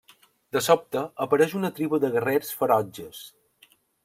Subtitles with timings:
[0.55, 3.23] De sobte, apareix una tribu de guerrers ferotges.